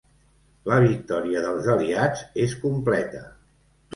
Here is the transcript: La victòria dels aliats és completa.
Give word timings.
La 0.71 0.77
victòria 0.83 1.43
dels 1.47 1.69
aliats 1.75 2.25
és 2.47 2.57
completa. 2.65 3.21